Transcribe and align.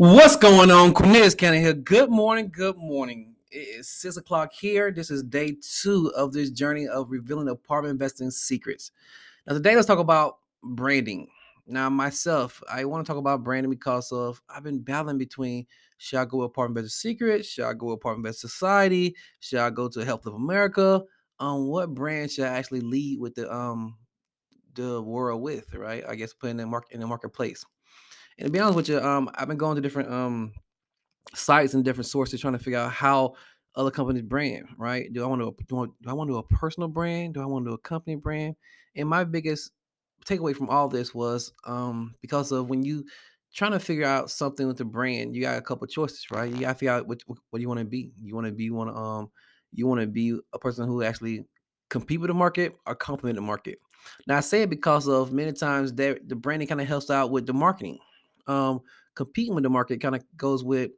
What's 0.00 0.34
going 0.34 0.70
on? 0.70 0.94
Cornelius 0.94 1.34
Cannon 1.34 1.60
here. 1.60 1.74
Good 1.74 2.08
morning. 2.08 2.48
Good 2.50 2.78
morning. 2.78 3.34
It 3.50 3.80
is 3.80 3.90
six 3.90 4.16
o'clock 4.16 4.50
here. 4.50 4.90
This 4.90 5.10
is 5.10 5.22
day 5.22 5.58
two 5.60 6.10
of 6.16 6.32
this 6.32 6.48
journey 6.48 6.88
of 6.88 7.10
revealing 7.10 7.50
apartment 7.50 7.92
investing 7.92 8.30
secrets. 8.30 8.92
Now, 9.46 9.52
today 9.52 9.74
let's 9.74 9.86
talk 9.86 9.98
about 9.98 10.38
branding. 10.62 11.28
Now, 11.66 11.90
myself, 11.90 12.62
I 12.66 12.86
want 12.86 13.04
to 13.04 13.10
talk 13.12 13.18
about 13.18 13.44
branding 13.44 13.68
because 13.68 14.10
of 14.10 14.40
I've 14.48 14.62
been 14.62 14.80
battling 14.80 15.18
between 15.18 15.66
should 15.98 16.18
I 16.18 16.24
go 16.24 16.40
Apartment 16.44 16.78
Investor 16.78 16.96
Secrets? 16.98 17.48
Should 17.48 17.66
I 17.66 17.74
go 17.74 17.90
Apartment 17.90 18.24
Investor 18.24 18.48
Society? 18.48 19.14
Should 19.40 19.58
I 19.58 19.68
go 19.68 19.86
to 19.90 20.02
Health 20.02 20.24
of 20.24 20.32
America? 20.32 21.02
Um, 21.40 21.66
what 21.66 21.92
brand 21.92 22.30
should 22.30 22.46
I 22.46 22.56
actually 22.56 22.80
lead 22.80 23.20
with 23.20 23.34
the 23.34 23.54
um 23.54 23.98
the 24.72 25.02
world 25.02 25.42
with, 25.42 25.74
right? 25.74 26.02
I 26.08 26.14
guess 26.14 26.32
putting 26.32 26.52
in 26.52 26.56
the 26.56 26.66
market 26.68 26.94
in 26.94 27.00
the 27.00 27.06
marketplace. 27.06 27.66
And 28.40 28.46
to 28.46 28.50
be 28.52 28.58
honest 28.58 28.76
with 28.76 28.88
you, 28.88 28.98
um, 28.98 29.30
I've 29.34 29.48
been 29.48 29.58
going 29.58 29.76
to 29.76 29.82
different 29.82 30.10
um 30.10 30.52
sites 31.34 31.74
and 31.74 31.84
different 31.84 32.06
sources 32.06 32.40
trying 32.40 32.54
to 32.54 32.58
figure 32.58 32.78
out 32.78 32.90
how 32.90 33.34
other 33.76 33.90
companies 33.90 34.22
brand, 34.22 34.66
right? 34.78 35.12
Do 35.12 35.22
I 35.22 35.26
want 35.26 35.42
to 35.42 35.64
do 35.68 35.94
I, 36.06 36.12
want 36.12 36.28
to 36.28 36.32
do 36.34 36.38
a 36.38 36.42
personal 36.42 36.88
brand? 36.88 37.34
Do 37.34 37.42
I 37.42 37.46
want 37.46 37.66
to 37.66 37.70
do 37.70 37.74
a 37.74 37.78
company 37.78 38.16
brand? 38.16 38.56
And 38.96 39.08
my 39.08 39.24
biggest 39.24 39.72
takeaway 40.24 40.56
from 40.56 40.70
all 40.70 40.88
this 40.88 41.14
was 41.14 41.52
um 41.64 42.14
because 42.22 42.50
of 42.50 42.68
when 42.68 42.82
you 42.82 43.04
trying 43.54 43.72
to 43.72 43.80
figure 43.80 44.06
out 44.06 44.30
something 44.30 44.66
with 44.66 44.78
the 44.78 44.84
brand, 44.84 45.34
you 45.34 45.42
got 45.42 45.58
a 45.58 45.62
couple 45.62 45.86
choices, 45.86 46.24
right? 46.30 46.50
You 46.50 46.60
got 46.60 46.68
to 46.68 46.74
figure 46.74 46.92
out 46.92 47.06
what 47.06 47.22
what 47.50 47.60
you 47.60 47.68
want 47.68 47.80
to 47.80 47.86
be. 47.86 48.12
You 48.22 48.34
want 48.34 48.46
to 48.46 48.52
be 48.52 48.70
one 48.70 48.88
um 48.88 49.30
you 49.72 49.86
want 49.86 50.00
to 50.00 50.06
be 50.06 50.38
a 50.54 50.58
person 50.58 50.86
who 50.86 51.02
actually 51.02 51.44
compete 51.90 52.20
with 52.20 52.28
the 52.28 52.34
market 52.34 52.74
or 52.86 52.94
complement 52.94 53.36
the 53.36 53.42
market. 53.42 53.78
Now 54.26 54.38
I 54.38 54.40
say 54.40 54.62
it 54.62 54.70
because 54.70 55.08
of 55.08 55.30
many 55.30 55.52
times 55.52 55.92
that 55.94 56.26
the 56.26 56.36
branding 56.36 56.68
kind 56.68 56.80
of 56.80 56.88
helps 56.88 57.10
out 57.10 57.30
with 57.30 57.46
the 57.46 57.52
marketing. 57.52 57.98
Um, 58.46 58.80
competing 59.14 59.54
with 59.54 59.64
the 59.64 59.70
market 59.70 60.00
kind 60.00 60.14
of 60.14 60.24
goes 60.36 60.64
with, 60.64 60.92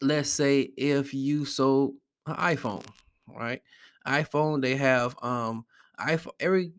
let's 0.00 0.30
say, 0.30 0.60
if 0.76 1.14
you 1.14 1.44
sold 1.44 1.94
an 2.26 2.36
iPhone, 2.36 2.84
right? 3.28 3.62
iPhone, 4.06 4.60
they 4.62 4.76
have 4.76 5.16
um 5.22 5.64
iPhone 5.98 6.32
every 6.40 6.72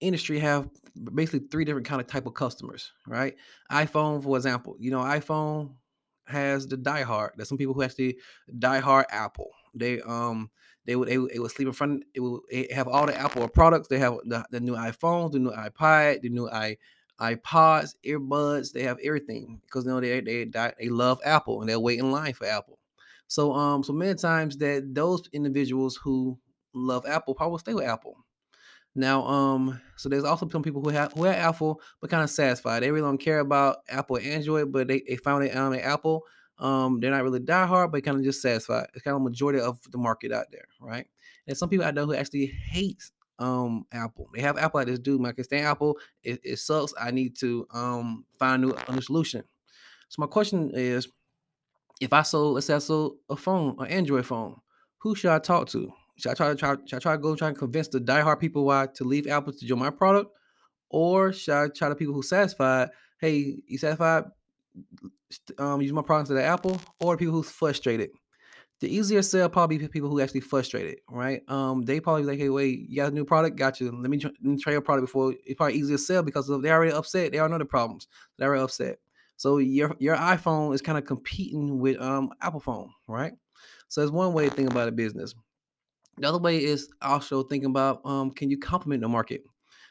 industry 0.00 0.38
have 0.38 0.68
basically 1.14 1.48
three 1.48 1.64
different 1.64 1.86
kind 1.86 2.00
of 2.00 2.06
type 2.06 2.26
of 2.26 2.34
customers, 2.34 2.92
right? 3.06 3.34
iPhone, 3.70 4.22
for 4.22 4.36
example, 4.36 4.76
you 4.78 4.90
know, 4.90 5.00
iPhone 5.00 5.74
has 6.26 6.66
the 6.66 6.76
diehard. 6.76 7.30
There's 7.36 7.48
some 7.48 7.58
people 7.58 7.74
who 7.74 7.82
actually 7.82 8.18
diehard 8.58 9.04
Apple. 9.10 9.50
They 9.74 10.00
um 10.02 10.50
they 10.84 10.96
would 10.96 11.08
they, 11.08 11.18
would- 11.18 11.32
they 11.32 11.38
would 11.38 11.50
sleep 11.50 11.68
in 11.68 11.74
front. 11.74 12.04
It 12.14 12.20
will 12.20 12.42
it 12.50 12.72
have 12.72 12.88
all 12.88 13.06
the 13.06 13.16
Apple 13.18 13.48
products. 13.48 13.88
They 13.88 13.98
have 13.98 14.14
the, 14.24 14.44
the 14.50 14.60
new 14.60 14.74
iPhones, 14.74 15.32
the 15.32 15.38
new 15.40 15.50
iPad, 15.50 16.22
the 16.22 16.28
new 16.30 16.48
i 16.48 16.76
iPods, 17.20 17.94
earbuds. 18.06 18.72
They 18.72 18.82
have 18.82 18.98
everything 19.02 19.60
because 19.64 19.84
you 19.84 19.90
know 19.90 20.00
they 20.00 20.20
they 20.20 20.44
they 20.44 20.88
love 20.88 21.20
Apple 21.24 21.60
and 21.60 21.68
they'll 21.68 21.82
wait 21.82 21.98
in 21.98 22.10
line 22.10 22.32
for 22.32 22.46
Apple. 22.46 22.78
So 23.26 23.52
um 23.52 23.82
so 23.82 23.92
many 23.92 24.14
times 24.14 24.56
that 24.58 24.94
those 24.94 25.28
individuals 25.32 25.96
who 25.96 26.38
love 26.74 27.04
Apple 27.06 27.34
probably 27.34 27.58
stay 27.58 27.74
with 27.74 27.86
Apple. 27.86 28.16
Now, 28.94 29.24
um, 29.26 29.80
so 29.96 30.08
there's 30.08 30.24
also 30.24 30.48
some 30.48 30.62
people 30.62 30.82
who 30.82 30.88
have 30.88 31.12
who 31.12 31.24
have 31.24 31.36
Apple 31.36 31.80
but 32.00 32.10
kind 32.10 32.22
of 32.22 32.30
satisfied. 32.30 32.82
They 32.82 32.90
really 32.90 33.06
don't 33.06 33.18
care 33.18 33.38
about 33.38 33.78
Apple 33.88 34.18
Android, 34.18 34.72
but 34.72 34.88
they, 34.88 35.02
they 35.06 35.16
found 35.16 35.44
it 35.44 35.54
on 35.54 35.72
the 35.72 35.84
Apple. 35.84 36.24
Um, 36.58 36.98
they're 36.98 37.12
not 37.12 37.22
really 37.22 37.38
diehard, 37.38 37.92
but 37.92 38.02
kind 38.02 38.18
of 38.18 38.24
just 38.24 38.42
satisfied. 38.42 38.88
It's 38.94 39.04
kind 39.04 39.14
of 39.14 39.22
majority 39.22 39.60
of 39.60 39.78
the 39.92 39.98
market 39.98 40.32
out 40.32 40.46
there, 40.50 40.66
right? 40.80 41.06
And 41.46 41.56
some 41.56 41.68
people 41.68 41.86
I 41.86 41.92
know 41.92 42.06
who 42.06 42.14
actually 42.14 42.46
hate 42.46 43.02
um 43.38 43.86
Apple. 43.92 44.28
They 44.34 44.40
have 44.42 44.58
Apple 44.58 44.80
like 44.80 44.88
this 44.88 44.98
dude, 44.98 45.20
man. 45.20 45.34
I 45.38 45.56
Apple. 45.56 45.98
It, 46.22 46.40
it 46.42 46.58
sucks. 46.58 46.92
I 47.00 47.10
need 47.10 47.36
to 47.38 47.66
um 47.72 48.24
find 48.38 48.64
a 48.64 48.66
new, 48.66 48.74
a 48.88 48.92
new 48.92 49.00
solution. 49.00 49.44
So 50.08 50.22
my 50.22 50.26
question 50.26 50.70
is, 50.74 51.08
if 52.00 52.12
I 52.12 52.22
sold, 52.22 52.54
let's 52.54 52.66
say 52.66 52.74
I 52.74 52.78
sold 52.78 53.18
a 53.28 53.36
phone, 53.36 53.76
an 53.78 53.86
Android 53.86 54.26
phone, 54.26 54.56
who 54.98 55.14
should 55.14 55.30
I 55.30 55.38
talk 55.38 55.68
to? 55.68 55.92
Should 56.16 56.30
I 56.32 56.34
try 56.34 56.48
to 56.48 56.54
try, 56.56 56.76
should 56.86 56.96
I 56.96 56.98
try 56.98 57.12
to 57.12 57.18
go 57.18 57.36
try 57.36 57.48
and 57.48 57.58
convince 57.58 57.88
the 57.88 58.00
diehard 58.00 58.40
people 58.40 58.64
why 58.64 58.88
to 58.94 59.04
leave 59.04 59.26
Apple 59.26 59.52
to 59.52 59.66
join 59.66 59.78
my 59.78 59.90
product? 59.90 60.32
Or 60.90 61.32
should 61.32 61.54
I 61.54 61.68
try 61.68 61.90
the 61.90 61.94
people 61.94 62.14
who 62.14 62.22
satisfied, 62.22 62.88
hey, 63.20 63.62
you 63.66 63.78
satisfied? 63.78 64.24
Um, 65.58 65.82
use 65.82 65.92
my 65.92 66.02
product 66.02 66.28
to 66.28 66.34
the 66.34 66.42
Apple, 66.42 66.80
or 67.00 67.16
people 67.16 67.34
who's 67.34 67.50
frustrated. 67.50 68.10
The 68.80 68.94
easier 68.94 69.22
sell 69.22 69.48
probably 69.48 69.78
be 69.78 69.88
people 69.88 70.08
who 70.08 70.20
actually 70.20 70.40
frustrated, 70.40 71.00
right? 71.10 71.42
Um, 71.48 71.84
they 71.84 71.98
probably 71.98 72.22
like, 72.22 72.38
hey, 72.38 72.48
wait, 72.48 72.88
you 72.88 72.96
got 72.96 73.10
a 73.10 73.14
new 73.14 73.24
product, 73.24 73.56
got 73.56 73.80
you. 73.80 73.90
Let 73.90 74.08
me, 74.08 74.18
tr- 74.18 74.28
let 74.28 74.44
me 74.44 74.56
try 74.56 74.72
your 74.72 74.82
product 74.82 75.06
before 75.08 75.34
it's 75.44 75.56
probably 75.56 75.74
easier 75.74 75.96
to 75.96 76.02
sell 76.02 76.22
because 76.22 76.46
they 76.46 76.70
already 76.70 76.92
upset. 76.92 77.32
They 77.32 77.38
already 77.38 77.52
know 77.52 77.58
the 77.58 77.64
problems. 77.64 78.06
They're 78.36 78.48
already 78.48 78.62
upset. 78.62 78.98
So 79.36 79.58
your 79.58 79.94
your 80.00 80.16
iPhone 80.16 80.74
is 80.74 80.82
kind 80.82 80.98
of 80.98 81.04
competing 81.04 81.78
with 81.78 82.00
um 82.00 82.30
Apple 82.40 82.60
phone, 82.60 82.90
right? 83.06 83.32
So 83.86 84.00
that's 84.00 84.12
one 84.12 84.32
way 84.32 84.48
to 84.48 84.54
think 84.54 84.70
about 84.70 84.88
a 84.88 84.92
business. 84.92 85.34
The 86.18 86.28
other 86.28 86.38
way 86.38 86.62
is 86.62 86.88
also 87.00 87.44
thinking 87.44 87.70
about 87.70 88.00
um, 88.04 88.30
can 88.32 88.50
you 88.50 88.58
complement 88.58 89.02
the 89.02 89.08
market? 89.08 89.42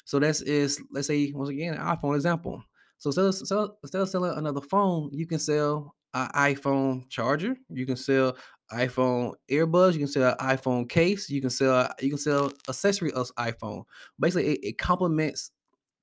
So 0.04 0.20
that's 0.20 0.42
is 0.42 0.82
let's 0.92 1.08
say 1.08 1.32
once 1.32 1.50
again 1.50 1.78
iPhone 1.78 2.16
example. 2.16 2.64
So 2.98 3.10
instead 3.10 3.26
of, 3.26 3.36
sell, 3.36 3.78
instead 3.84 4.02
of 4.02 4.10
selling 4.10 4.38
another 4.38 4.62
phone, 4.62 5.10
you 5.14 5.28
can 5.28 5.40
sell 5.40 5.96
an 6.14 6.30
iPhone 6.30 7.10
charger. 7.10 7.56
You 7.70 7.86
can 7.86 7.98
sell 7.98 8.38
iPhone 8.72 9.34
earbuds. 9.50 9.94
You 9.94 10.00
can 10.00 10.08
sell 10.08 10.32
an 10.32 10.38
iPhone 10.58 10.90
case. 10.90 11.30
You 11.30 11.42
can 11.42 11.50
sell 11.50 11.90
you 12.02 12.10
can 12.10 12.18
sell 12.18 12.52
accessory 12.68 13.12
of 13.14 13.34
iPhone. 13.36 13.84
Basically, 14.20 14.54
it, 14.54 14.60
it 14.64 14.78
complements 14.78 15.52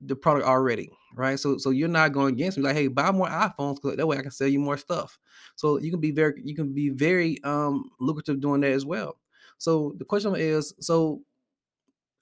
the 0.01 0.17
product 0.17 0.47
already, 0.47 0.91
right? 1.15 1.39
So 1.39 1.59
so 1.59 1.71
you're 1.71 1.89
not 1.89 2.13
going 2.13 2.35
against 2.35 2.59
me 2.59 2.65
like, 2.65 2.77
hey, 2.77 2.89
buy 2.89 3.11
more 3.13 3.29
iPhones 3.29 3.77
because 3.77 3.97
that 3.97 4.07
way 4.07 4.19
I 4.19 4.23
can 4.23 4.31
sell 4.31 4.49
you 4.49 4.59
more 4.61 4.77
stuff. 4.77 5.19
So 5.57 5.79
you 5.79 5.91
can 5.91 6.01
be 6.01 6.11
very 6.11 6.41
you 6.45 6.55
can 6.55 6.75
be 6.75 6.91
very 6.91 7.43
um 7.45 7.91
lucrative 8.01 8.41
doing 8.41 8.61
that 8.63 8.73
as 8.73 8.85
well. 8.87 9.19
So 9.59 9.95
the 9.99 10.05
question 10.05 10.35
is, 10.37 10.75
so 10.81 11.23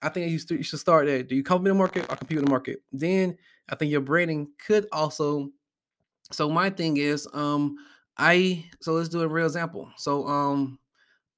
I 0.00 0.08
think 0.08 0.30
you, 0.30 0.38
st- 0.38 0.58
you 0.58 0.64
should 0.64 0.80
start 0.80 1.06
there. 1.06 1.22
Do 1.22 1.36
you 1.36 1.42
complement 1.44 1.74
the 1.74 1.78
market 1.78 2.10
or 2.10 2.16
compete 2.16 2.38
with 2.38 2.46
the 2.46 2.50
market? 2.50 2.82
Then 2.90 3.36
I 3.68 3.76
think 3.76 3.90
your 3.90 4.00
branding 4.00 4.48
could 4.66 4.86
also. 4.92 5.50
So 6.32 6.48
my 6.48 6.70
thing 6.70 6.96
is, 6.96 7.28
um, 7.32 7.76
I 8.18 8.64
so 8.80 8.92
let's 8.92 9.08
do 9.08 9.22
a 9.22 9.28
real 9.28 9.46
example. 9.46 9.90
So 9.96 10.26
um, 10.26 10.78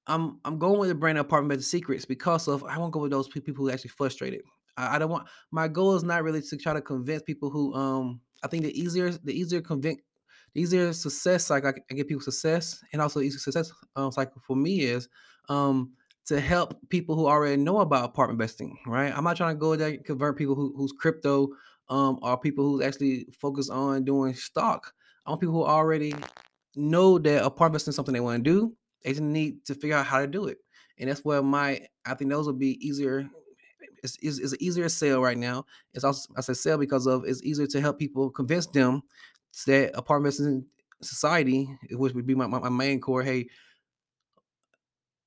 I'm 0.07 0.41
I'm 0.45 0.59
going 0.59 0.79
with 0.79 0.89
the 0.91 0.95
brand 0.95 1.19
apartment 1.19 1.51
better 1.51 1.63
secrets 1.63 2.05
because 2.05 2.49
of 2.49 2.65
I 2.65 2.79
won't 2.79 2.93
go 2.93 3.01
with 3.01 3.11
those 3.13 3.29
people 3.29 3.55
who 3.55 3.71
actually 3.71 3.91
frustrated. 3.91 4.43
I, 4.77 4.99
don't 4.99 5.11
want 5.11 5.29
my 5.53 5.69
goal 5.69 5.95
is 5.95 6.03
not 6.03 6.25
really 6.25 6.43
to 6.43 6.57
try 6.57 6.73
to 6.73 6.83
convince 6.83 7.23
people 7.23 7.49
who 7.51 7.73
um 7.75 8.21
I 8.43 8.49
think 8.49 8.65
the 8.65 8.79
easier 8.79 9.11
the 9.13 9.33
easier 9.33 9.61
convince 9.61 10.01
the 10.53 10.61
easier 10.63 10.93
success 10.93 11.47
cycle 11.47 11.69
I, 11.69 11.73
can- 11.73 11.97
get 11.97 12.09
people 12.09 12.23
success 12.23 12.83
and 12.93 13.01
also 13.01 13.21
easy 13.21 13.39
success 13.39 13.73
um, 13.97 14.11
cycle 14.11 14.43
for 14.45 14.57
me 14.57 14.81
is 14.81 15.09
um 15.49 15.93
to 16.27 16.41
help 16.41 16.77
people 16.89 17.15
who 17.15 17.27
already 17.27 17.57
know 17.61 17.79
about 17.81 18.05
apartment 18.05 18.37
investing 18.41 18.77
right 18.87 19.17
I'm 19.17 19.25
not 19.25 19.37
trying 19.37 19.55
to 19.55 19.61
go 19.61 19.77
there 19.77 19.91
and 19.91 20.05
convert 20.05 20.37
people 20.39 20.55
who, 20.57 20.75
who's 20.77 20.93
crypto 20.93 21.51
um 21.89 22.19
are 22.23 22.39
people 22.39 22.65
who 22.65 22.83
actually 22.83 23.27
focus 23.33 23.69
on 23.71 24.05
doing 24.05 24.35
stock 24.35 24.95
I 25.27 25.31
want 25.31 25.41
people 25.41 25.55
who 25.55 25.65
already 25.65 26.15
know 26.77 27.19
that 27.19 27.45
apartment 27.45 27.75
investing 27.75 27.93
is 27.93 27.97
something 27.97 28.15
they 28.15 28.21
want 28.21 28.45
to 28.45 28.51
do 28.51 28.77
they 29.05 29.11
just 29.11 29.23
need 29.23 29.65
to 29.67 29.75
figure 29.75 29.97
out 29.97 30.07
how 30.07 30.19
to 30.19 30.27
do 30.27 30.47
it. 30.47 30.59
And 30.99 31.09
that's 31.09 31.25
where 31.25 31.43
my 31.43 31.87
I 32.05 32.15
think 32.15 32.31
those 32.31 32.47
would 32.47 32.59
be 32.59 32.85
easier. 32.87 33.29
It's, 34.03 34.19
it's, 34.21 34.39
it's 34.39 34.55
easier 34.61 34.89
sale 34.89 35.23
right 35.23 35.37
now. 35.37 35.65
It's 35.93 36.05
also 36.05 36.33
I 36.37 36.41
say 36.41 36.55
sell 36.55 36.79
because 36.79 37.07
of 37.07 37.25
it's 37.25 37.43
easier 37.43 37.67
to 37.69 37.81
help 37.81 37.99
people 37.99 38.31
convince 38.31 38.67
them 38.67 39.03
that 39.67 39.93
apartment 39.95 40.35
investing 40.35 40.67
society, 41.01 41.69
which 41.91 42.15
would 42.15 42.27
be 42.27 42.35
my, 42.35 42.47
my, 42.47 42.59
my 42.59 42.69
main 42.71 43.01
core. 43.01 43.23
Hey, 43.23 43.47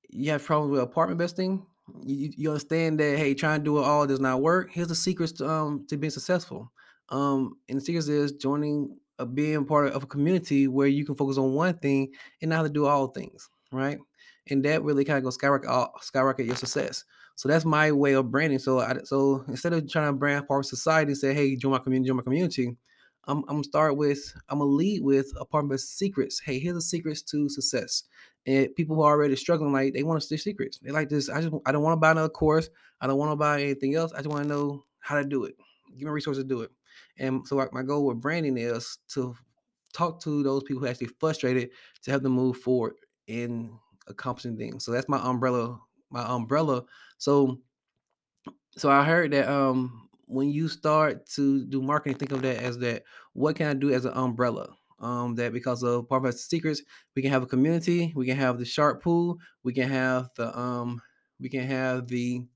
you 0.09 0.31
have 0.31 0.43
problems 0.43 0.71
with 0.71 0.81
apartment 0.81 1.21
investing. 1.21 1.65
You, 2.03 2.31
you 2.35 2.49
understand 2.49 2.99
that 2.99 3.17
hey, 3.17 3.33
trying 3.33 3.61
to 3.61 3.63
do 3.63 3.77
it 3.77 3.83
all 3.83 4.05
does 4.07 4.19
not 4.19 4.41
work. 4.41 4.71
Here's 4.71 4.87
the 4.87 4.95
secrets 4.95 5.31
to 5.33 5.49
um 5.49 5.85
to 5.89 5.97
being 5.97 6.11
successful. 6.11 6.71
Um, 7.09 7.55
and 7.69 7.77
the 7.77 7.81
secrets 7.83 8.07
is 8.09 8.33
joining 8.33 8.97
a 9.19 9.25
being 9.25 9.65
part 9.65 9.93
of 9.93 10.03
a 10.03 10.07
community 10.07 10.67
where 10.67 10.87
you 10.87 11.05
can 11.05 11.15
focus 11.15 11.37
on 11.37 11.53
one 11.53 11.77
thing 11.77 12.11
and 12.41 12.49
not 12.49 12.57
have 12.57 12.65
to 12.67 12.71
do 12.73 12.85
all 12.85 13.07
things, 13.07 13.49
right? 13.71 13.97
And 14.49 14.63
that 14.65 14.83
really 14.83 15.05
kind 15.05 15.17
of 15.17 15.23
goes 15.23 15.35
skyrocket 15.35 15.69
uh, 15.69 15.87
skyrocket 16.01 16.45
your 16.45 16.55
success. 16.55 17.05
So 17.35 17.47
that's 17.47 17.65
my 17.65 17.91
way 17.91 18.13
of 18.13 18.31
branding. 18.31 18.59
So 18.59 18.79
I 18.79 18.97
so 19.03 19.43
instead 19.47 19.73
of 19.73 19.89
trying 19.89 20.07
to 20.07 20.13
brand 20.13 20.47
part 20.47 20.65
of 20.65 20.65
society 20.65 21.11
and 21.11 21.17
say, 21.17 21.33
hey, 21.33 21.55
join 21.55 21.71
my 21.71 21.79
community, 21.79 22.07
join 22.07 22.17
my 22.17 22.23
community, 22.23 22.75
I'm, 23.27 23.39
I'm 23.39 23.55
gonna 23.55 23.63
start 23.63 23.97
with 23.97 24.33
I'm 24.49 24.59
gonna 24.59 24.71
lead 24.71 25.03
with 25.03 25.31
a 25.39 25.45
part 25.45 25.71
of 25.71 25.79
secrets. 25.79 26.39
Hey, 26.39 26.59
here's 26.59 26.75
the 26.75 26.81
secrets 26.81 27.21
to 27.23 27.49
success 27.49 28.03
and 28.47 28.73
people 28.75 28.95
who 28.95 29.01
are 29.03 29.13
already 29.13 29.35
struggling, 29.35 29.73
like 29.73 29.93
they 29.93 30.03
want 30.03 30.19
to 30.19 30.25
steal 30.25 30.37
secrets. 30.37 30.79
They 30.79 30.91
like 30.91 31.09
this. 31.09 31.29
I 31.29 31.41
just 31.41 31.53
I 31.65 31.71
don't 31.73 31.83
want 31.83 31.97
to 31.97 31.99
buy 31.99 32.11
another 32.11 32.29
course. 32.29 32.69
I 33.01 33.05
don't 33.05 33.17
want 33.17 33.31
to 33.33 33.35
buy 33.35 33.61
anything 33.61 33.95
else. 33.95 34.13
I 34.13 34.17
just 34.17 34.29
want 34.29 34.43
to 34.43 34.49
know 34.49 34.85
how 34.99 35.15
to 35.21 35.25
do 35.25 35.43
it. 35.43 35.55
Give 35.97 36.07
me 36.07 36.11
resources 36.11 36.43
to 36.43 36.47
do 36.47 36.61
it. 36.61 36.71
And 37.17 37.45
so 37.45 37.57
like 37.57 37.73
my 37.73 37.83
goal 37.83 38.05
with 38.05 38.21
branding 38.21 38.57
is 38.57 38.99
to 39.09 39.35
talk 39.93 40.21
to 40.21 40.43
those 40.43 40.63
people 40.63 40.79
who 40.79 40.85
are 40.85 40.89
actually 40.89 41.11
frustrated 41.19 41.71
to 42.03 42.11
help 42.11 42.23
them 42.23 42.33
move 42.33 42.57
forward 42.57 42.95
in 43.27 43.77
accomplishing 44.07 44.57
things. 44.57 44.85
So 44.85 44.91
that's 44.91 45.09
my 45.09 45.19
umbrella, 45.19 45.79
my 46.09 46.23
umbrella. 46.23 46.83
So 47.17 47.59
so 48.77 48.89
I 48.89 49.03
heard 49.03 49.31
that 49.31 49.49
um 49.49 50.09
when 50.25 50.49
you 50.49 50.67
start 50.69 51.25
to 51.31 51.65
do 51.65 51.81
marketing, 51.81 52.17
think 52.17 52.31
of 52.31 52.41
that 52.43 52.57
as 52.57 52.77
that 52.79 53.03
what 53.33 53.57
can 53.57 53.67
I 53.67 53.73
do 53.73 53.91
as 53.91 54.05
an 54.05 54.13
umbrella? 54.13 54.69
Um, 54.99 55.35
that 55.35 55.53
because 55.53 55.83
of 55.83 56.07
Investing 56.11 56.41
Secrets, 56.57 56.81
we 57.15 57.21
can 57.21 57.31
have 57.31 57.43
a 57.43 57.47
community, 57.47 58.13
we 58.15 58.25
can 58.25 58.37
have 58.37 58.57
the 58.57 58.65
shark 58.65 59.03
pool, 59.03 59.37
we 59.63 59.73
can 59.73 59.89
have 59.89 60.31
the 60.35 60.57
um, 60.57 61.01
we 61.39 61.49
can 61.49 61.67
have 61.67 62.07
the 62.07 62.47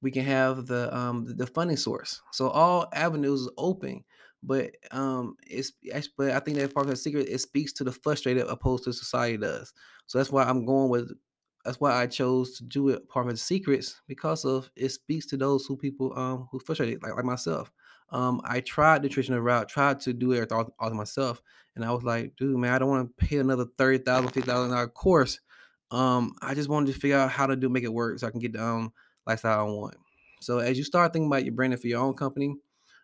we 0.00 0.10
can 0.10 0.24
have 0.24 0.66
the 0.66 0.94
um 0.96 1.24
the 1.36 1.46
funding 1.46 1.76
source. 1.76 2.22
So 2.32 2.48
all 2.48 2.88
avenues 2.92 3.42
is 3.42 3.50
open. 3.56 4.04
But 4.42 4.76
um 4.92 5.36
it's 5.46 5.72
but 6.16 6.30
I 6.30 6.38
think 6.40 6.56
that 6.58 6.72
the 6.72 6.96
secret 6.96 7.28
it 7.28 7.38
speaks 7.40 7.72
to 7.74 7.84
the 7.84 7.92
frustrated 7.92 8.46
opposed 8.46 8.84
to 8.84 8.92
society 8.92 9.36
does. 9.36 9.72
So 10.06 10.18
that's 10.18 10.30
why 10.30 10.44
I'm 10.44 10.64
going 10.64 10.90
with 10.90 11.10
that's 11.64 11.80
why 11.80 11.92
I 12.00 12.06
chose 12.06 12.56
to 12.58 12.64
do 12.64 12.88
it 12.90 13.08
part 13.08 13.28
of 13.28 13.38
secrets 13.40 14.00
because 14.06 14.44
of 14.44 14.70
it 14.76 14.90
speaks 14.90 15.26
to 15.26 15.36
those 15.36 15.66
who 15.66 15.76
people 15.76 16.16
um 16.16 16.48
who 16.52 16.60
frustrated 16.60 17.02
like 17.02 17.16
like 17.16 17.24
myself. 17.24 17.72
Um, 18.10 18.40
I 18.44 18.60
tried 18.60 19.02
the 19.02 19.08
traditional 19.08 19.40
route, 19.40 19.68
tried 19.68 20.00
to 20.00 20.12
do 20.12 20.32
it 20.32 20.50
all, 20.50 20.74
all 20.78 20.90
myself, 20.94 21.42
and 21.76 21.84
I 21.84 21.92
was 21.92 22.04
like, 22.04 22.36
dude, 22.36 22.56
man, 22.56 22.72
I 22.72 22.78
don't 22.78 22.88
want 22.88 23.18
to 23.18 23.26
pay 23.26 23.38
another 23.38 23.66
thirty 23.76 23.98
thousand, 23.98 24.30
fifty 24.30 24.50
thousand 24.50 24.70
dollar 24.70 24.88
course. 24.88 25.40
Um, 25.90 26.34
I 26.42 26.54
just 26.54 26.68
wanted 26.68 26.92
to 26.92 26.98
figure 26.98 27.16
out 27.18 27.30
how 27.30 27.46
to 27.46 27.56
do 27.56 27.68
make 27.68 27.84
it 27.84 27.92
work 27.92 28.18
so 28.18 28.26
I 28.26 28.30
can 28.30 28.40
get 28.40 28.52
the 28.52 28.64
um 28.64 28.92
lifestyle 29.26 29.60
I 29.60 29.70
want. 29.70 29.96
So 30.40 30.58
as 30.58 30.78
you 30.78 30.84
start 30.84 31.12
thinking 31.12 31.28
about 31.28 31.44
your 31.44 31.54
branding 31.54 31.78
for 31.78 31.86
your 31.86 32.00
own 32.00 32.14
company, 32.14 32.56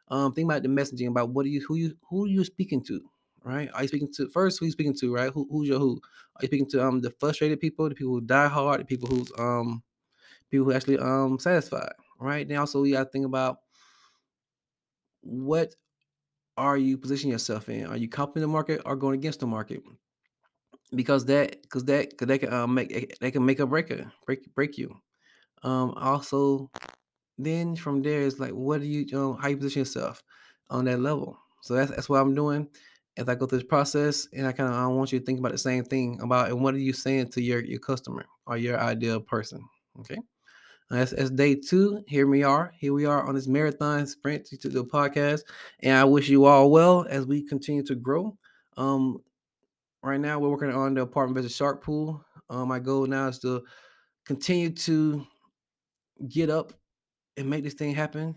um, 0.09 0.33
think 0.33 0.47
about 0.47 0.63
the 0.63 0.69
messaging 0.69 1.09
about 1.09 1.31
what 1.31 1.47
are 1.47 1.51
you 1.51 1.65
who 1.67 1.77
you 1.77 1.97
who 2.09 2.25
are 2.25 2.29
you 2.29 2.45
speaking 2.45 2.83
to, 2.85 3.01
right? 3.43 3.71
Are 3.75 3.83
you 3.83 3.89
speaking 3.89 4.13
to 4.15 4.29
first 4.29 4.59
who 4.59 4.67
you 4.67 4.73
speaking 4.73 4.95
to, 5.01 5.15
right? 5.15 5.33
Who, 5.33 5.47
who's 5.51 5.69
your 5.69 5.79
who? 5.79 6.01
Are 6.37 6.41
you 6.43 6.49
speaking 6.49 6.71
to 6.71 6.87
um 6.87 7.01
the 7.01 7.11
frustrated 7.11 7.61
people, 7.61 7.89
the 7.89 7.95
people 7.95 8.15
who 8.15 8.21
die 8.21 8.49
hard, 8.49 8.81
the 8.81 8.85
people 8.85 9.09
who's 9.09 9.31
um 9.39 9.83
people 10.51 10.67
who 10.67 10.73
actually 10.73 10.99
um 10.99 11.39
satisfied, 11.39 11.93
right? 12.21 12.47
Then 12.47 12.59
also 12.59 12.85
you 12.85 12.95
gotta 12.95 13.11
think 13.11 13.27
about 13.27 13.59
what 15.25 15.75
are 16.57 16.77
you 16.77 16.97
positioning 16.97 17.33
yourself 17.33 17.69
in? 17.69 17.87
Are 17.87 17.97
you 17.97 18.09
copying 18.09 18.43
the 18.43 18.49
market 18.49 18.83
or 18.85 18.97
going 18.97 19.19
against 19.19 19.41
the 19.41 19.47
market? 19.47 19.83
Because 20.95 21.25
that, 21.27 21.63
because 21.63 21.85
that, 21.87 22.11
because 22.11 22.29
they 22.29 22.39
can 22.39 22.53
um, 22.53 22.75
make 22.75 23.19
they 23.19 23.31
can 23.31 23.45
make 23.45 23.59
a 23.59 23.67
breaker, 23.67 24.13
break 24.27 24.55
break 24.55 24.79
you. 24.79 24.95
Um, 25.63 25.95
also, 25.97 26.71
then 27.39 27.75
from 27.75 28.03
there 28.03 28.21
is 28.21 28.39
like, 28.39 28.53
what 28.53 28.81
do 28.83 28.87
you, 28.87 29.07
know, 29.11 29.35
how 29.35 29.49
you 29.49 29.57
position 29.57 29.81
yourself 29.81 30.23
on 30.71 30.85
that 30.85 31.01
level? 31.01 31.37
So 31.63 31.75
that's 31.75 31.91
that's 31.91 32.09
what 32.09 32.21
I'm 32.21 32.35
doing 32.35 32.69
as 33.17 33.29
I 33.29 33.35
go 33.35 33.47
through 33.47 33.59
this 33.59 33.69
process, 33.69 34.29
and 34.33 34.47
I 34.47 34.53
kind 34.53 34.69
of 34.69 34.77
I 34.77 34.87
want 34.87 35.13
you 35.13 35.19
to 35.19 35.25
think 35.25 35.39
about 35.39 35.53
the 35.53 35.59
same 35.59 35.85
thing 35.85 36.21
about 36.21 36.51
and 36.51 36.63
what 36.63 36.75
are 36.75 36.79
you 36.79 36.93
saying 36.93 37.31
to 37.31 37.43
your 37.43 37.65
your 37.65 37.81
customer 37.81 38.27
or 38.47 38.57
your 38.57 38.79
ideal 38.79 39.21
person? 39.21 39.65
Okay. 40.01 40.19
That's, 40.91 41.13
that's 41.13 41.31
day 41.31 41.55
two. 41.55 42.05
Here 42.07 42.27
we 42.27 42.43
are. 42.43 42.73
Here 42.79 42.93
we 42.93 43.07
are 43.07 43.27
on 43.27 43.35
this 43.35 43.49
marathon 43.49 44.07
sprint 44.07 44.47
to 44.47 44.69
the 44.69 44.85
podcast. 44.85 45.43
And 45.83 45.97
I 45.97 46.05
wish 46.05 46.29
you 46.29 46.45
all 46.45 46.71
well 46.71 47.07
as 47.09 47.27
we 47.27 47.43
continue 47.43 47.83
to 47.85 47.95
grow. 47.95 48.37
Um, 48.77 49.19
right 50.03 50.21
now 50.21 50.39
we're 50.39 50.51
working 50.51 50.71
on 50.71 50.95
the 50.95 51.03
apartment 51.03 51.37
business 51.37 51.57
shark 51.57 51.83
pool. 51.83 52.25
Um, 52.51 52.69
my 52.69 52.79
goal 52.79 53.07
now 53.07 53.29
is 53.29 53.39
to 53.41 53.65
continue 54.25 54.71
to 54.71 55.27
get 56.29 56.51
up 56.51 56.73
and 57.37 57.49
make 57.49 57.65
this 57.65 57.75
thing 57.75 57.95
happen. 57.95 58.35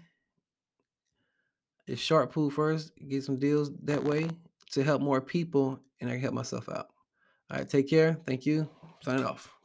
It's 1.85 2.01
shark 2.01 2.31
pool 2.33 2.49
first, 2.49 2.91
get 3.07 3.23
some 3.23 3.37
deals 3.37 3.71
that 3.83 4.03
way 4.03 4.27
to 4.71 4.83
help 4.83 5.01
more 5.01 5.21
people, 5.21 5.79
and 6.01 6.09
I 6.09 6.13
can 6.13 6.21
help 6.21 6.33
myself 6.33 6.67
out. 6.69 6.87
All 7.49 7.57
right, 7.57 7.69
take 7.69 7.89
care. 7.89 8.17
Thank 8.25 8.45
you. 8.45 8.69
Signing 9.01 9.25
off. 9.25 9.56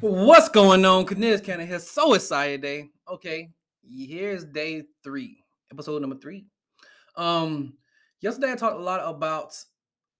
What's 0.00 0.48
going 0.48 0.84
on? 0.84 1.06
Cornelius 1.06 1.40
Cannon 1.40 1.66
here. 1.66 1.78
So 1.78 2.14
excited 2.14 2.62
day. 2.62 2.90
Okay, 3.08 3.50
here's 3.82 4.44
day 4.44 4.84
three, 5.02 5.42
episode 5.72 6.00
number 6.00 6.16
three. 6.16 6.46
Um, 7.16 7.74
yesterday 8.20 8.52
I 8.52 8.56
talked 8.56 8.76
a 8.76 8.82
lot 8.82 9.00
about 9.02 9.56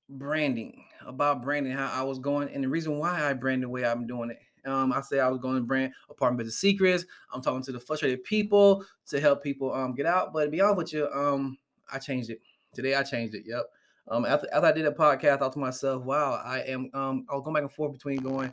branding, 0.09 0.85
about 1.07 1.43
branding, 1.43 1.73
how 1.73 1.91
I 1.93 2.03
was 2.03 2.19
going, 2.19 2.49
and 2.49 2.65
the 2.65 2.69
reason 2.69 2.99
why 2.99 3.29
I 3.29 3.33
branded 3.35 3.67
the 3.67 3.71
way 3.71 3.85
I'm 3.85 4.07
doing 4.07 4.31
it. 4.31 4.39
Um, 4.67 4.93
I 4.93 5.03
said 5.03 5.21
I 5.21 5.29
was 5.29 5.41
going 5.41 5.57
to 5.57 5.63
brand 5.63 5.93
apartment 6.09 6.39
business 6.39 6.59
secrets. 6.59 7.05
I'm 7.33 7.43
talking 7.43 7.63
to 7.63 7.73
the 7.73 7.81
frustrated 7.81 8.25
people 8.25 8.85
to 9.09 9.21
help 9.21 9.43
people 9.43 9.75
um 9.75 9.95
get 9.95 10.07
out. 10.07 10.33
But 10.33 10.45
to 10.45 10.51
be 10.51 10.61
honest 10.61 10.77
with 10.79 10.93
you, 10.95 11.09
um, 11.11 11.59
I 11.93 11.99
changed 11.99 12.31
it. 12.31 12.41
Today 12.73 12.95
I 12.95 13.03
changed 13.03 13.35
it. 13.35 13.43
Yep. 13.47 13.65
Um, 14.09 14.27
after, 14.27 14.47
after 14.53 14.67
I 14.67 14.73
did 14.73 14.87
a 14.87 14.91
podcast, 14.91 15.35
I 15.35 15.37
thought 15.37 15.53
to 15.53 15.59
myself, 15.59 16.05
wow, 16.05 16.43
I 16.45 16.61
am 16.61 16.91
um 16.95 17.27
I 17.31 17.35
was 17.35 17.45
going 17.45 17.55
back 17.55 17.63
and 17.63 17.73
forth 17.73 17.93
between 17.93 18.19
going 18.19 18.53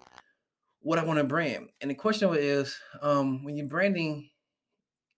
what 0.81 0.99
I 0.99 1.03
want 1.03 1.19
to 1.19 1.23
brand. 1.23 1.69
And 1.81 1.89
the 1.91 1.95
question 1.95 2.33
is, 2.33 2.77
um, 3.01 3.43
when 3.43 3.55
you're 3.55 3.67
branding, 3.67 4.29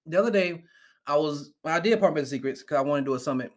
the 0.05 0.19
other 0.19 0.31
day 0.31 0.63
I 1.07 1.15
was 1.15 1.51
I 1.63 1.79
did 1.79 1.93
apartment 1.93 2.27
secrets 2.27 2.61
because 2.61 2.77
I 2.77 2.81
wanted 2.81 3.01
to 3.01 3.11
do 3.11 3.15
a 3.15 3.19
summit 3.19 3.51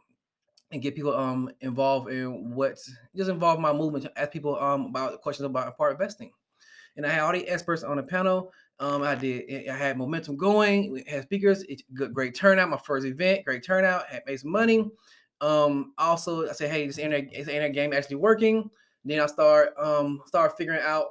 and 0.72 0.82
get 0.82 0.96
people 0.96 1.16
um 1.16 1.50
involved 1.60 2.10
in 2.10 2.54
what 2.54 2.78
just 3.14 3.30
involve 3.30 3.60
my 3.60 3.72
movement 3.72 4.04
to 4.04 4.18
ask 4.18 4.32
people 4.32 4.58
um 4.60 4.86
about 4.86 5.20
questions 5.20 5.46
about 5.46 5.68
apartment 5.68 6.00
investing 6.00 6.32
and 6.96 7.06
I 7.06 7.10
had 7.10 7.20
all 7.20 7.32
the 7.32 7.46
experts 7.48 7.82
on 7.82 7.96
the 7.96 8.02
panel. 8.02 8.52
Um, 8.78 9.02
I 9.02 9.14
did. 9.14 9.68
I 9.68 9.76
had 9.76 9.96
momentum 9.96 10.36
going. 10.36 10.92
We 10.92 11.04
had 11.06 11.22
speakers. 11.22 11.62
It's 11.68 11.82
good, 11.94 12.12
great 12.12 12.34
turnout. 12.34 12.68
My 12.68 12.78
first 12.78 13.06
event, 13.06 13.44
great 13.44 13.64
turnout. 13.64 14.06
Had 14.06 14.22
made 14.26 14.40
some 14.40 14.50
money. 14.50 14.90
Um, 15.40 15.92
also, 15.98 16.48
I 16.48 16.52
said, 16.52 16.70
hey, 16.70 16.86
this 16.86 16.98
internet, 16.98 17.30
this 17.30 17.48
internet 17.48 17.72
game 17.72 17.92
actually 17.92 18.16
working. 18.16 18.70
Then 19.04 19.20
I 19.20 19.26
start 19.26 19.74
um 19.78 20.22
start 20.26 20.56
figuring 20.58 20.80
out 20.82 21.06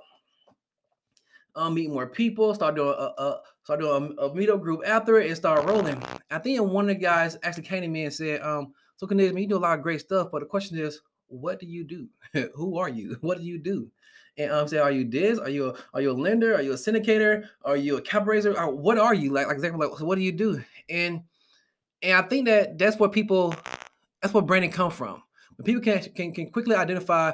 um 1.55 1.73
meet 1.73 1.89
more 1.89 2.07
people. 2.07 2.53
Start 2.53 2.75
doing 2.75 2.95
a, 2.97 3.21
a 3.21 3.41
start 3.63 3.79
doing 3.79 4.15
a, 4.17 4.23
a 4.23 4.29
meetup 4.31 4.61
group 4.61 4.81
after 4.85 5.19
it 5.19 5.27
and 5.27 5.37
start 5.37 5.65
rolling. 5.65 6.01
I 6.31 6.39
think 6.39 6.61
one 6.61 6.89
of 6.89 6.95
the 6.95 7.01
guys 7.01 7.37
actually 7.43 7.63
came 7.63 7.81
to 7.81 7.87
me 7.87 8.03
and 8.03 8.13
said, 8.13 8.41
um, 8.41 8.73
so 8.97 9.07
Canadian, 9.07 9.37
you 9.37 9.47
do 9.47 9.57
a 9.57 9.59
lot 9.59 9.77
of 9.77 9.83
great 9.83 10.01
stuff, 10.01 10.29
but 10.31 10.39
the 10.39 10.45
question 10.45 10.77
is, 10.77 11.01
what 11.27 11.59
do 11.59 11.65
you 11.65 11.83
do? 11.83 12.07
Who 12.55 12.77
are 12.77 12.89
you? 12.89 13.17
What 13.21 13.39
do 13.39 13.43
you 13.43 13.57
do? 13.57 13.91
and 14.37 14.51
um, 14.51 14.67
say, 14.67 14.77
are 14.77 14.91
you 14.91 15.05
this? 15.05 15.39
Are 15.39 15.49
you 15.49 15.69
a, 15.69 15.75
are 15.93 16.01
you 16.01 16.11
a 16.11 16.13
lender? 16.13 16.55
Are 16.55 16.61
you 16.61 16.73
a 16.73 16.75
syndicator? 16.75 17.47
Are 17.63 17.77
you 17.77 17.97
a 17.97 18.01
cap 18.01 18.27
raiser? 18.27 18.53
What 18.67 18.97
are 18.97 19.13
you 19.13 19.31
like? 19.31 19.47
Like 19.47 19.55
exactly 19.55 19.87
like 19.87 19.97
so 19.97 20.05
what 20.05 20.15
do 20.15 20.21
you 20.23 20.31
do? 20.31 20.61
And 20.89 21.23
and 22.01 22.17
I 22.17 22.21
think 22.23 22.45
that 22.47 22.77
that's 22.77 22.97
what 22.97 23.11
people 23.11 23.55
that's 24.21 24.33
what 24.33 24.45
branding 24.45 24.71
come 24.71 24.91
from. 24.91 25.23
When 25.55 25.65
people 25.65 25.81
can 25.81 26.01
can 26.13 26.33
can 26.33 26.49
quickly 26.49 26.75
identify 26.75 27.31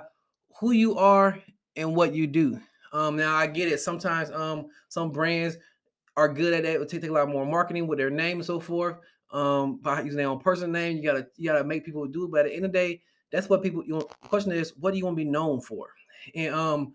who 0.60 0.72
you 0.72 0.98
are 0.98 1.40
and 1.76 1.96
what 1.96 2.14
you 2.14 2.28
do. 2.28 2.60
Um, 2.92 3.16
now 3.16 3.36
I 3.36 3.48
get 3.48 3.72
it. 3.72 3.80
Sometimes 3.80 4.32
um 4.32 4.68
some 4.90 5.12
brands 5.12 5.58
are 6.18 6.28
good 6.28 6.54
at 6.54 6.64
that. 6.64 6.82
It 6.82 6.90
take, 6.90 7.02
take 7.02 7.10
a 7.10 7.14
lot 7.14 7.30
more 7.30 7.46
marketing 7.46 7.88
with 7.88 7.98
their 7.98 8.10
name 8.10 8.38
and 8.38 8.46
so 8.46 8.60
forth. 8.60 8.98
Um, 9.32 9.78
by 9.78 10.02
using 10.02 10.18
their 10.18 10.28
own 10.28 10.40
personal 10.40 10.72
name, 10.72 10.98
you 10.98 11.04
gotta 11.04 11.28
you 11.38 11.50
gotta 11.50 11.64
make 11.64 11.86
people 11.86 12.06
do 12.06 12.26
it. 12.26 12.32
But 12.32 12.46
at 12.46 12.52
the 12.52 12.56
end 12.56 12.66
of 12.66 12.72
the 12.74 12.78
day, 12.78 13.02
that's 13.32 13.50
what 13.50 13.64
people. 13.64 13.84
You 13.86 13.94
know, 13.94 14.02
question 14.24 14.52
is, 14.52 14.74
what 14.78 14.92
do 14.92 14.98
you 14.98 15.06
want 15.06 15.16
to 15.18 15.24
be 15.24 15.30
known 15.30 15.62
for? 15.62 15.88
And 16.36 16.54
um, 16.54 16.94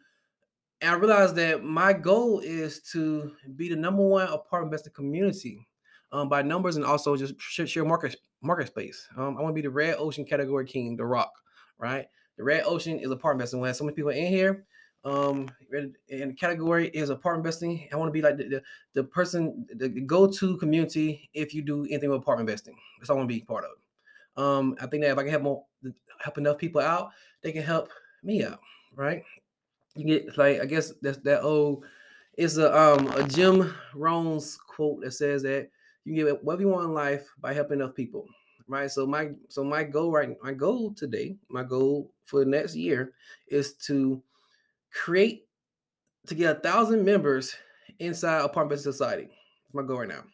and 0.80 0.90
I 0.90 0.94
realized 0.94 1.36
that 1.36 1.64
my 1.64 1.92
goal 1.92 2.40
is 2.40 2.80
to 2.92 3.32
be 3.56 3.68
the 3.68 3.76
number 3.76 4.02
one 4.02 4.28
apartment 4.28 4.72
investing 4.72 4.92
community 4.92 5.66
um, 6.12 6.28
by 6.28 6.42
numbers 6.42 6.76
and 6.76 6.84
also 6.84 7.16
just 7.16 7.40
share 7.40 7.84
market 7.84 8.16
market 8.42 8.68
space. 8.68 9.08
Um, 9.16 9.38
I 9.38 9.42
want 9.42 9.52
to 9.52 9.54
be 9.54 9.66
the 9.66 9.70
red 9.70 9.96
ocean 9.98 10.24
category 10.24 10.66
king, 10.66 10.96
the 10.96 11.06
rock, 11.06 11.32
right? 11.78 12.06
The 12.36 12.44
red 12.44 12.64
ocean 12.66 12.98
is 12.98 13.10
apartment 13.10 13.40
investing. 13.48 13.64
Have 13.64 13.76
so 13.76 13.84
many 13.84 13.94
people 13.94 14.10
in 14.10 14.26
here. 14.26 14.66
Um, 15.06 15.48
and 16.10 16.38
category 16.38 16.88
is 16.88 17.10
apartment 17.10 17.46
investing. 17.46 17.88
I 17.92 17.96
want 17.96 18.08
to 18.08 18.12
be 18.12 18.22
like 18.22 18.36
the, 18.36 18.44
the, 18.44 18.62
the 18.94 19.04
person, 19.04 19.66
the 19.74 19.88
go-to 19.88 20.56
community 20.56 21.30
if 21.32 21.54
you 21.54 21.62
do 21.62 21.84
anything 21.84 22.10
with 22.10 22.22
apartment 22.22 22.48
investing. 22.48 22.76
That's 22.98 23.08
all 23.08 23.16
I 23.16 23.20
want 23.20 23.30
to 23.30 23.34
be 23.34 23.40
part 23.40 23.64
of. 23.64 24.42
Um, 24.42 24.76
I 24.80 24.86
think 24.86 25.04
that 25.04 25.12
if 25.12 25.18
I 25.18 25.22
can 25.22 25.30
help 25.30 25.42
more, 25.42 25.64
help 26.20 26.38
enough 26.38 26.58
people 26.58 26.80
out, 26.80 27.10
they 27.42 27.52
can 27.52 27.62
help 27.62 27.90
me 28.22 28.44
out 28.44 28.60
right? 28.96 29.22
You 29.94 30.04
get 30.04 30.36
like 30.36 30.60
I 30.60 30.64
guess 30.64 30.92
that's 31.00 31.18
that 31.18 31.42
old 31.42 31.84
it's 32.36 32.56
a 32.56 32.76
um 32.76 33.06
a 33.12 33.22
Jim 33.22 33.72
Rohn's 33.94 34.56
quote 34.56 35.02
that 35.02 35.12
says 35.12 35.42
that 35.42 35.70
you 36.04 36.14
get 36.14 36.42
whatever 36.42 36.62
you 36.62 36.68
want 36.68 36.86
in 36.86 36.94
life 36.94 37.28
by 37.40 37.54
helping 37.54 37.80
enough 37.80 37.94
people. 37.94 38.26
Right. 38.68 38.90
So 38.90 39.06
my 39.06 39.30
so 39.48 39.62
my 39.62 39.84
goal 39.84 40.10
right 40.10 40.36
my 40.42 40.52
goal 40.52 40.92
today, 40.94 41.36
my 41.48 41.62
goal 41.62 42.10
for 42.24 42.40
the 42.40 42.50
next 42.50 42.74
year 42.74 43.12
is 43.46 43.74
to 43.86 44.20
create 44.96 45.46
to 46.26 46.34
get 46.34 46.56
a 46.56 46.60
thousand 46.60 47.04
members 47.04 47.54
inside 47.98 48.40
apartment 48.40 48.80
society. 48.80 49.24
That's 49.24 49.74
my 49.74 49.82
goal 49.82 50.00
right 50.00 50.08
now. 50.08 50.24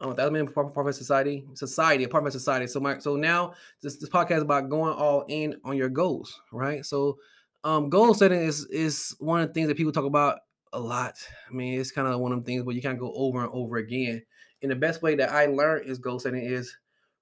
Um, 0.00 0.14
thousand 0.14 0.34
member 0.34 0.52
apartment 0.52 0.94
society, 0.94 1.44
society, 1.54 2.04
apartment 2.04 2.32
society. 2.32 2.68
So 2.68 2.78
my 2.78 2.98
so 2.98 3.16
now 3.16 3.54
this 3.82 3.96
this 3.96 4.08
podcast 4.08 4.36
is 4.36 4.42
about 4.42 4.68
going 4.68 4.94
all 4.94 5.24
in 5.28 5.56
on 5.64 5.76
your 5.76 5.88
goals, 5.88 6.40
right? 6.52 6.86
So 6.86 7.18
um, 7.64 7.88
goal 7.88 8.14
setting 8.14 8.40
is 8.40 8.66
is 8.66 9.16
one 9.18 9.40
of 9.40 9.48
the 9.48 9.54
things 9.54 9.66
that 9.68 9.76
people 9.76 9.92
talk 9.92 10.04
about 10.04 10.38
a 10.72 10.78
lot. 10.78 11.16
I 11.48 11.52
mean, 11.52 11.80
it's 11.80 11.90
kind 11.90 12.06
of 12.06 12.20
one 12.20 12.32
of 12.32 12.38
the 12.38 12.44
things 12.44 12.62
where 12.62 12.76
you 12.76 12.82
kind 12.82 12.94
of 12.94 13.00
go 13.00 13.12
over 13.14 13.40
and 13.42 13.50
over 13.52 13.78
again. 13.78 14.22
And 14.62 14.70
the 14.70 14.76
best 14.76 15.02
way 15.02 15.16
that 15.16 15.30
I 15.30 15.46
learned 15.46 15.88
is 15.88 15.98
goal 15.98 16.20
setting 16.20 16.44
is 16.44 16.76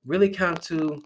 really 0.05 0.29
kind 0.29 0.59
of 0.59 0.65
to 0.65 1.03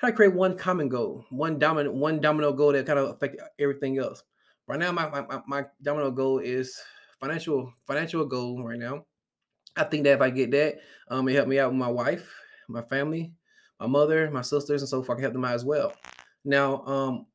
try 0.00 0.10
to 0.10 0.16
create 0.16 0.34
one 0.34 0.56
common 0.56 0.88
goal, 0.88 1.26
one 1.28 1.58
dominant, 1.58 1.94
one 1.94 2.20
domino 2.20 2.52
goal 2.52 2.72
that 2.72 2.86
kind 2.86 2.98
of 2.98 3.10
affect 3.10 3.36
everything 3.58 3.98
else. 3.98 4.22
Right 4.66 4.78
now, 4.78 4.92
my 4.92 5.08
my, 5.08 5.42
my 5.46 5.64
domino 5.82 6.10
goal 6.10 6.38
is 6.38 6.80
financial 7.20 7.72
financial 7.86 8.24
goal 8.24 8.64
right 8.64 8.78
now. 8.78 9.04
I 9.76 9.84
think 9.84 10.04
that 10.04 10.14
if 10.14 10.20
I 10.22 10.30
get 10.30 10.50
that, 10.52 10.78
um, 11.10 11.28
it 11.28 11.34
help 11.34 11.48
me 11.48 11.58
out 11.58 11.70
with 11.70 11.78
my 11.78 11.88
wife, 11.88 12.32
my 12.68 12.82
family, 12.82 13.32
my 13.78 13.86
mother, 13.86 14.30
my 14.30 14.42
sisters, 14.42 14.82
and 14.82 14.88
so 14.88 15.02
forth. 15.02 15.16
I 15.16 15.18
can 15.18 15.22
help 15.24 15.34
them 15.34 15.44
out 15.44 15.54
as 15.54 15.64
well. 15.64 15.92
Now, 16.44 16.82
um, 16.86 17.26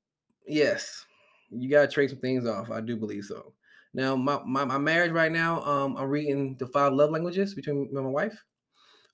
yes, 0.47 1.05
you 1.49 1.69
gotta 1.69 1.87
trade 1.87 2.09
some 2.09 2.19
things 2.19 2.47
off. 2.47 2.71
I 2.71 2.81
do 2.81 2.97
believe 2.97 3.25
so. 3.25 3.53
Now, 3.93 4.15
my, 4.15 4.41
my, 4.45 4.65
my 4.65 4.77
marriage 4.77 5.11
right 5.11 5.31
now, 5.31 5.61
um, 5.63 5.95
I'm 5.95 6.09
reading 6.09 6.57
the 6.59 6.67
five 6.67 6.91
love 6.91 7.11
languages 7.11 7.53
between 7.53 7.83
me 7.83 7.87
and 7.93 8.03
my 8.03 8.09
wife. 8.09 8.43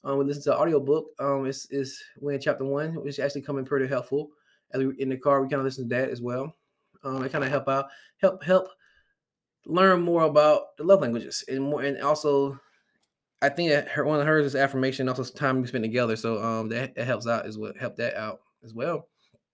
Um, 0.03 0.17
we 0.17 0.25
listen 0.25 0.43
to 0.43 0.57
audio 0.57 0.79
book. 0.79 1.07
Um, 1.19 1.45
it's, 1.45 1.67
it's 1.69 2.03
we're 2.19 2.33
in 2.33 2.41
chapter 2.41 2.65
one, 2.65 2.95
which 2.95 3.19
actually 3.19 3.41
coming 3.41 3.65
pretty 3.65 3.87
helpful. 3.87 4.29
As 4.73 4.81
we 4.83 4.95
in 4.99 5.09
the 5.09 5.17
car, 5.17 5.41
we 5.41 5.49
kind 5.49 5.59
of 5.59 5.65
listen 5.65 5.87
to 5.89 5.95
that 5.95 6.09
as 6.09 6.21
well. 6.21 6.55
Um, 7.03 7.23
it 7.23 7.31
kind 7.31 7.43
of 7.43 7.49
help 7.49 7.67
out, 7.67 7.85
help 8.17 8.43
help 8.43 8.69
learn 9.65 10.01
more 10.01 10.23
about 10.23 10.75
the 10.77 10.83
love 10.83 11.01
languages 11.01 11.43
and 11.47 11.61
more, 11.61 11.83
and 11.83 12.01
also 12.01 12.59
I 13.43 13.49
think 13.49 13.69
that 13.69 13.87
her 13.89 14.05
one 14.05 14.19
of 14.19 14.25
hers 14.25 14.45
is 14.45 14.55
affirmation, 14.55 15.07
also 15.09 15.23
time 15.23 15.61
we 15.61 15.67
spend 15.67 15.83
together. 15.83 16.15
So 16.15 16.41
um 16.43 16.69
that, 16.69 16.95
that 16.95 17.05
helps 17.05 17.27
out 17.27 17.45
as 17.45 17.57
well, 17.57 17.73
help 17.79 17.95
that 17.97 18.15
out 18.15 18.39
as 18.63 18.73
well. 18.73 19.07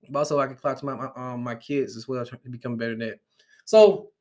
But 0.10 0.20
also 0.20 0.40
I 0.40 0.48
can 0.48 0.58
talk 0.58 0.80
to 0.80 0.86
my 0.86 0.96
my, 0.96 1.10
um, 1.16 1.44
my 1.44 1.56
kids 1.56 1.98
as 1.98 2.08
well 2.08 2.26
to 2.26 2.38
become 2.50 2.78
better 2.78 2.94
at 2.94 3.00
that. 3.00 3.20
So 3.66 4.12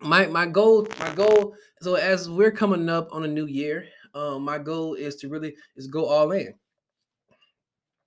my 0.00 0.26
my 0.26 0.46
goal, 0.46 0.88
my 0.98 1.14
goal, 1.14 1.54
so 1.80 1.94
as 1.94 2.28
we're 2.28 2.52
coming 2.52 2.88
up 2.88 3.08
on 3.12 3.24
a 3.24 3.28
new 3.28 3.46
year, 3.46 3.86
um, 4.14 4.42
my 4.42 4.58
goal 4.58 4.94
is 4.94 5.16
to 5.16 5.28
really 5.28 5.54
is 5.76 5.86
go 5.86 6.06
all 6.06 6.32
in. 6.32 6.54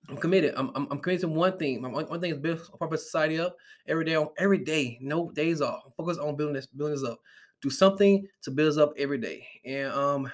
I'm 0.08 0.16
committed. 0.16 0.54
I'm, 0.56 0.70
I'm, 0.74 0.88
I'm 0.90 0.98
committed 0.98 1.22
to 1.22 1.28
one 1.28 1.58
thing. 1.58 1.80
My 1.80 1.88
one, 1.88 2.06
one 2.06 2.20
thing 2.20 2.32
is 2.32 2.38
build 2.38 2.60
a 2.72 2.76
proper 2.76 2.96
society 2.96 3.38
up 3.38 3.56
every 3.86 4.04
day. 4.04 4.24
Every 4.38 4.58
day, 4.58 4.98
no 5.00 5.30
days 5.30 5.60
off. 5.60 5.82
Focus 5.96 6.18
on 6.18 6.36
building 6.36 6.54
this, 6.54 6.66
building 6.66 6.96
this 6.96 7.08
up. 7.08 7.20
Do 7.60 7.70
something 7.70 8.26
to 8.42 8.50
build 8.50 8.70
us 8.70 8.78
up 8.78 8.92
every 8.98 9.18
day. 9.18 9.46
And 9.64 9.92
um, 9.92 10.32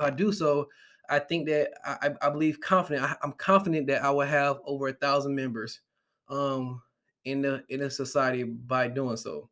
I 0.00 0.10
do 0.10 0.32
so, 0.32 0.68
I 1.08 1.18
think 1.18 1.48
that 1.48 1.70
I, 1.84 2.10
I 2.22 2.30
believe 2.30 2.60
confident. 2.60 3.04
I, 3.04 3.16
am 3.24 3.32
confident 3.32 3.88
that 3.88 4.04
I 4.04 4.10
will 4.10 4.26
have 4.26 4.58
over 4.64 4.88
a 4.88 4.92
thousand 4.92 5.34
members, 5.34 5.80
um, 6.28 6.80
in 7.24 7.42
the 7.42 7.64
in 7.68 7.80
the 7.80 7.90
society 7.90 8.44
by 8.44 8.88
doing 8.88 9.16
so. 9.16 9.48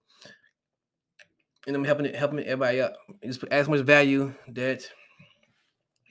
And 1.66 1.76
I'm 1.76 1.84
helping 1.84 2.06
it, 2.06 2.16
helping 2.16 2.38
everybody 2.40 2.80
up. 2.80 2.94
Just 3.24 3.44
as 3.50 3.68
much 3.68 3.80
value 3.80 4.32
that 4.48 4.88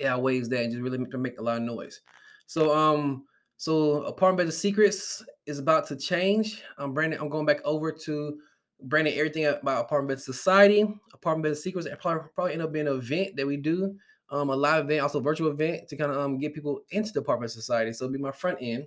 outweighs 0.05 0.49
that, 0.49 0.63
and 0.63 0.71
just 0.71 0.81
really 0.81 0.97
make, 0.97 1.13
make 1.17 1.39
a 1.39 1.43
lot 1.43 1.57
of 1.57 1.63
noise. 1.63 2.01
So 2.45 2.75
um 2.75 3.25
so 3.57 4.03
apartment 4.03 4.37
better 4.37 4.51
secrets 4.51 5.23
is 5.47 5.57
about 5.59 5.87
to 5.87 5.95
change. 5.95 6.61
I'm 6.77 6.93
branding. 6.93 7.19
I'm 7.19 7.29
going 7.29 7.45
back 7.45 7.61
over 7.65 7.91
to 7.91 8.37
branding 8.83 9.15
everything 9.15 9.45
about 9.45 9.85
apartment 9.85 10.09
better 10.09 10.21
society. 10.21 10.81
Apartment 11.13 11.43
better 11.43 11.55
secrets 11.55 11.87
probably, 11.99 12.29
probably 12.35 12.53
end 12.53 12.61
up 12.61 12.71
being 12.71 12.87
an 12.87 12.97
event 12.97 13.35
that 13.35 13.47
we 13.47 13.57
do. 13.57 13.95
Um, 14.29 14.49
a 14.49 14.55
live 14.55 14.85
event, 14.85 15.01
also 15.01 15.21
virtual 15.21 15.49
event 15.49 15.87
to 15.87 15.95
kind 15.95 16.11
of 16.11 16.17
um, 16.17 16.37
get 16.37 16.53
people 16.53 16.81
into 16.91 17.13
the 17.13 17.21
apartment 17.21 17.51
society. 17.51 17.93
So 17.93 18.05
it'll 18.05 18.13
be 18.13 18.19
my 18.19 18.31
front 18.31 18.57
end 18.61 18.85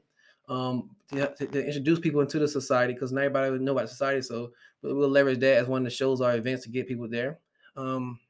um, 0.48 0.90
to, 1.08 1.34
to, 1.38 1.46
to 1.46 1.66
introduce 1.66 1.98
people 1.98 2.20
into 2.20 2.38
the 2.38 2.46
society 2.46 2.92
because 2.92 3.10
not 3.10 3.22
everybody 3.22 3.50
would 3.50 3.62
know 3.62 3.72
about 3.72 3.88
society. 3.88 4.20
So 4.20 4.52
we'll 4.82 5.08
leverage 5.08 5.40
that 5.40 5.56
as 5.56 5.66
one 5.66 5.80
of 5.80 5.84
the 5.84 5.90
shows 5.90 6.20
our 6.20 6.36
events 6.36 6.64
to 6.64 6.70
get 6.70 6.86
people 6.86 7.08
there. 7.08 7.38
Um, 7.74 8.20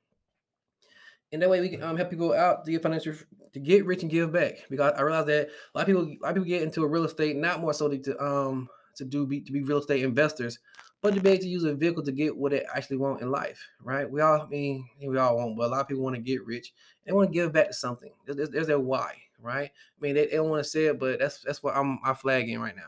and 1.33 1.41
that 1.41 1.51
way 1.51 1.61
we 1.61 1.69
can 1.69 1.83
um, 1.83 1.97
help 1.97 2.11
people 2.11 2.33
out 2.33 2.65
to 2.65 2.71
get 2.71 2.83
financial 2.83 3.15
to 3.53 3.61
get 3.61 3.85
rich 3.85 4.03
and 4.03 4.11
give 4.11 4.33
back 4.33 4.65
because 4.69 4.93
I 4.97 5.03
realize 5.03 5.27
that 5.27 5.49
a 5.75 5.79
lot 5.79 5.83
of 5.83 5.87
people 5.87 6.03
a 6.03 6.19
lot 6.23 6.31
of 6.31 6.35
people 6.35 6.49
get 6.49 6.63
into 6.63 6.87
real 6.87 7.05
estate 7.05 7.37
not 7.37 7.61
more 7.61 7.73
so 7.73 7.89
to 7.89 8.25
um 8.25 8.69
to 8.97 9.05
do 9.05 9.27
be 9.27 9.41
to 9.41 9.53
be 9.53 9.63
real 9.63 9.79
estate 9.79 10.03
investors, 10.03 10.59
but 11.01 11.15
to 11.15 11.21
be 11.21 11.31
able 11.31 11.43
to 11.43 11.49
use 11.49 11.65
a 11.65 11.75
vehicle 11.75 12.03
to 12.03 12.13
get 12.13 12.37
what 12.37 12.53
they 12.53 12.65
actually 12.75 12.97
want 12.97 13.23
in 13.23 13.31
life, 13.31 13.61
right? 13.83 14.09
We 14.11 14.21
all 14.21 14.43
I 14.43 14.47
mean 14.47 14.89
we 15.05 15.17
all 15.19 15.37
want, 15.37 15.57
but 15.57 15.67
a 15.67 15.69
lot 15.69 15.81
of 15.81 15.89
people 15.89 16.03
want 16.03 16.17
to 16.17 16.23
get 16.23 16.45
rich. 16.45 16.73
They 17.05 17.13
want 17.13 17.31
to 17.31 17.35
give 17.35 17.53
back 17.53 17.69
to 17.69 17.73
something. 17.75 18.13
There's, 18.27 18.51
there's 18.51 18.67
their 18.67 18.79
why, 18.79 19.15
right? 19.41 19.71
I 19.71 20.01
mean 20.01 20.15
they, 20.15 20.27
they 20.27 20.37
don't 20.37 20.51
want 20.51 20.63
to 20.63 20.69
say 20.69 20.87
it, 20.87 20.99
but 20.99 21.19
that's 21.19 21.41
that's 21.43 21.63
what 21.63 21.77
I'm 21.77 21.99
I'm 22.05 22.15
flagging 22.15 22.61
right 22.61 22.77
now. 22.77 22.83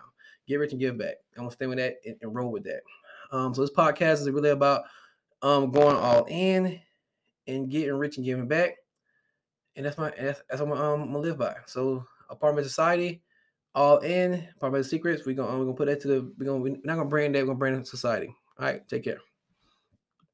Get 0.46 0.56
rich 0.56 0.72
and 0.72 0.80
give 0.80 0.98
back. 0.98 1.16
I'm 1.36 1.44
gonna 1.44 1.52
stay 1.52 1.66
with 1.66 1.78
that 1.78 1.96
and, 2.04 2.16
and 2.20 2.34
roll 2.34 2.50
with 2.50 2.64
that. 2.64 2.82
Um, 3.30 3.54
so 3.54 3.62
this 3.62 3.70
podcast 3.70 4.20
is 4.20 4.30
really 4.30 4.50
about 4.50 4.84
um 5.40 5.70
going 5.70 5.96
all 5.96 6.26
in 6.28 6.80
and 7.46 7.70
getting 7.70 7.94
rich 7.94 8.16
and 8.16 8.26
giving 8.26 8.48
back. 8.48 8.76
And 9.76 9.86
that's 9.86 9.98
my 9.98 10.12
that's, 10.18 10.42
that's 10.48 10.60
what 10.60 10.78
I'm, 10.78 10.84
um, 10.84 11.02
I'm 11.02 11.12
gonna 11.12 11.18
live 11.18 11.38
by. 11.38 11.56
So 11.66 12.04
apartment 12.28 12.66
society, 12.66 13.22
all 13.74 13.98
in 13.98 14.48
apartment 14.56 14.86
secrets. 14.86 15.24
We're 15.24 15.36
gonna 15.36 15.58
we're 15.58 15.64
gonna 15.64 15.76
put 15.76 15.86
that 15.86 16.00
to 16.02 16.08
the 16.08 16.32
we're 16.38 16.46
gonna 16.46 16.60
we're 16.60 16.76
not 16.84 16.96
gonna 16.96 17.08
brand 17.08 17.34
that. 17.34 17.40
We're 17.40 17.46
gonna 17.46 17.58
brand 17.58 17.86
society. 17.86 18.34
All 18.58 18.66
right, 18.66 18.86
take 18.88 19.04
care. 19.04 19.18